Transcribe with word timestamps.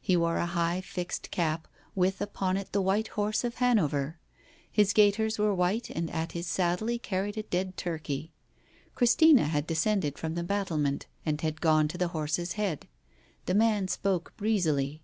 He 0.00 0.16
wore 0.16 0.36
a 0.36 0.46
high 0.46 0.80
fixed 0.82 1.32
cap 1.32 1.66
with 1.96 2.20
upon 2.20 2.56
it 2.56 2.70
the 2.70 2.80
White 2.80 3.08
Horse 3.08 3.42
of 3.42 3.56
Hanover; 3.56 4.20
his 4.70 4.92
gaiters 4.92 5.36
were 5.36 5.52
white 5.52 5.90
and 5.90 6.08
at 6.12 6.30
his 6.30 6.46
saddle 6.46 6.86
he 6.86 6.96
carried 6.96 7.36
a 7.36 7.42
dead 7.42 7.76
turkey. 7.76 8.32
Christina 8.94 9.46
had 9.46 9.66
descended 9.66 10.16
from 10.16 10.36
the 10.36 10.44
battle 10.44 10.78
ment, 10.78 11.06
and 11.26 11.40
had 11.40 11.60
gone 11.60 11.88
to 11.88 11.98
the 11.98 12.06
horse's 12.14 12.52
head. 12.52 12.86
The 13.46 13.54
man 13.54 13.88
spoke 13.88 14.32
breezily. 14.36 15.02